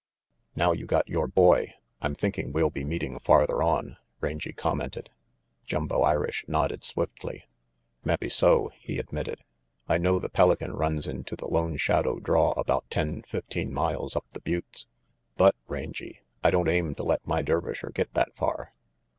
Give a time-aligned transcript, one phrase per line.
[0.55, 5.11] "Now you got your boy, I'm thinking we'll be meeting farther on," Rangy commented.
[5.63, 7.43] Jumbo Irish nodded swiftly.
[8.03, 9.43] "Mabbe so," he admitted.
[9.87, 14.25] "I know the Pelican runs into the Lone Shadow draw about ten fifteen miles up
[14.31, 14.87] the buttes,
[15.37, 18.71] but, Rangy, I don't aim to let my Dervisher get that far.